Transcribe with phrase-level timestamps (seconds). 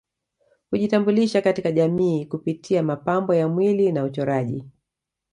[0.71, 4.65] Hujitambulisha katika jamii kupitia mapambo ya mwili na uchoraji